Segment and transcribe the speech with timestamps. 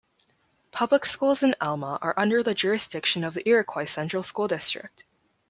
[0.71, 5.03] Public schools in Elma are under the jurisdiction of the Iroquois Central School District.